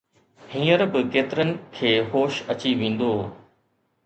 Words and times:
هينئر 0.53 0.81
به 0.91 0.99
ڪيترن 1.13 1.49
کي 1.75 1.89
هوش 2.09 2.33
اچي 2.51 2.71
ويندو 2.79 3.13